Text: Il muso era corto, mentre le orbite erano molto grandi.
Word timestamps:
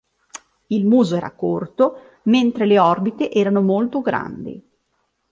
Il 0.69 0.87
muso 0.87 1.15
era 1.15 1.29
corto, 1.29 2.13
mentre 2.23 2.65
le 2.65 2.79
orbite 2.79 3.29
erano 3.31 3.61
molto 3.61 4.01
grandi. 4.01 4.59